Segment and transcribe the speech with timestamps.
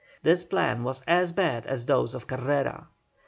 [0.23, 2.87] This plan was as bad as those of Carrera.